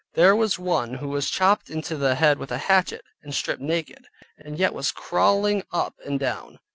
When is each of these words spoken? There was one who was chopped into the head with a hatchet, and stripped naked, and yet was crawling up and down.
There 0.15 0.35
was 0.35 0.57
one 0.57 0.95
who 0.95 1.09
was 1.09 1.29
chopped 1.29 1.69
into 1.69 1.95
the 1.95 2.15
head 2.15 2.39
with 2.39 2.51
a 2.51 2.57
hatchet, 2.57 3.03
and 3.21 3.35
stripped 3.35 3.61
naked, 3.61 4.07
and 4.35 4.57
yet 4.57 4.73
was 4.73 4.91
crawling 4.91 5.61
up 5.71 5.93
and 6.03 6.19
down. 6.19 6.57